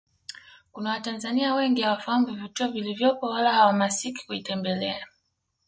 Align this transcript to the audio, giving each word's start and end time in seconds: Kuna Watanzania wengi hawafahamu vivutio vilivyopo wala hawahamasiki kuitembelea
Kuna 0.71 0.89
Watanzania 0.89 1.53
wengi 1.55 1.81
hawafahamu 1.81 2.25
vivutio 2.27 2.67
vilivyopo 2.67 3.25
wala 3.27 3.53
hawahamasiki 3.53 4.25
kuitembelea 4.27 5.07